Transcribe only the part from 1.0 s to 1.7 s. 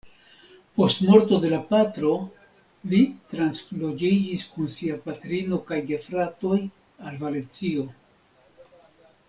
morto de la